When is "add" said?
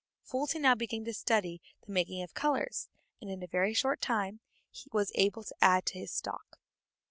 5.61-5.85